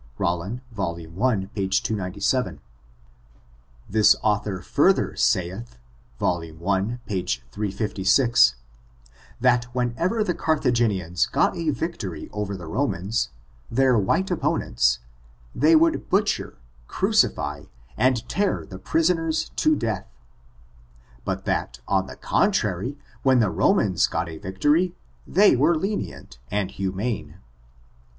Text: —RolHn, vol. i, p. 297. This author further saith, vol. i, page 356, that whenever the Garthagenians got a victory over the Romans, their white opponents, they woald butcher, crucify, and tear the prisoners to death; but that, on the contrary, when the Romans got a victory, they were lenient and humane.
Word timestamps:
—RolHn, 0.19 0.61
vol. 0.71 0.95
i, 0.97 1.45
p. 1.53 1.67
297. 1.69 2.59
This 3.87 4.15
author 4.23 4.63
further 4.63 5.15
saith, 5.15 5.77
vol. 6.17 6.41
i, 6.41 6.97
page 7.05 7.43
356, 7.51 8.55
that 9.39 9.65
whenever 9.75 10.23
the 10.23 10.33
Garthagenians 10.33 11.31
got 11.31 11.55
a 11.55 11.69
victory 11.69 12.31
over 12.33 12.57
the 12.57 12.65
Romans, 12.65 13.29
their 13.69 13.95
white 13.95 14.31
opponents, 14.31 14.97
they 15.53 15.75
woald 15.75 16.09
butcher, 16.09 16.57
crucify, 16.87 17.65
and 17.95 18.27
tear 18.27 18.65
the 18.65 18.79
prisoners 18.79 19.49
to 19.57 19.75
death; 19.75 20.07
but 21.23 21.45
that, 21.45 21.79
on 21.87 22.07
the 22.07 22.15
contrary, 22.17 22.97
when 23.21 23.37
the 23.37 23.51
Romans 23.51 24.07
got 24.07 24.27
a 24.27 24.39
victory, 24.39 24.95
they 25.27 25.55
were 25.55 25.77
lenient 25.77 26.39
and 26.49 26.71
humane. 26.71 27.37